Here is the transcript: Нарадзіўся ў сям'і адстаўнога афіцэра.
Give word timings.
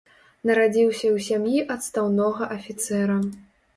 Нарадзіўся 0.49 1.05
ў 1.15 1.27
сям'і 1.27 1.59
адстаўнога 1.75 2.43
афіцэра. 2.59 3.23